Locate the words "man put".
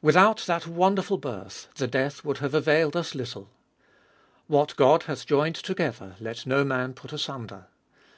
6.64-7.12